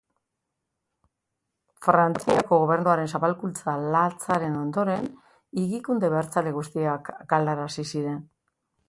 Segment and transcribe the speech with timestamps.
[1.87, 5.05] Frantziako gobernuaren zapalkuntza latzaren ondoren,
[5.65, 8.19] higikunde abertzale guztiak galarazi ziren.